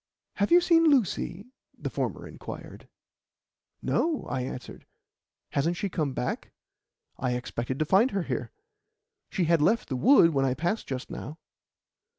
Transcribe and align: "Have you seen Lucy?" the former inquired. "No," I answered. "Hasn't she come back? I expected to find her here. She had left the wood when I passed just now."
"Have 0.37 0.49
you 0.51 0.61
seen 0.61 0.85
Lucy?" 0.89 1.45
the 1.77 1.91
former 1.91 2.27
inquired. 2.27 2.87
"No," 3.83 4.25
I 4.25 4.41
answered. 4.41 4.87
"Hasn't 5.51 5.77
she 5.77 5.89
come 5.89 6.13
back? 6.13 6.49
I 7.19 7.33
expected 7.33 7.77
to 7.77 7.85
find 7.85 8.09
her 8.09 8.23
here. 8.23 8.51
She 9.29 9.43
had 9.43 9.61
left 9.61 9.89
the 9.89 9.95
wood 9.95 10.31
when 10.31 10.43
I 10.43 10.55
passed 10.55 10.87
just 10.87 11.11
now." 11.11 11.37